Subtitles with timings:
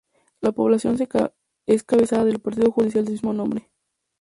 [0.41, 0.97] La población
[1.67, 3.69] es cabeza del partido judicial del mismo nombre.